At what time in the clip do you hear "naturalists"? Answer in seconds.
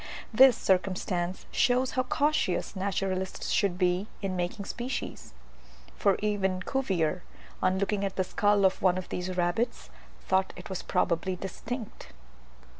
2.75-3.49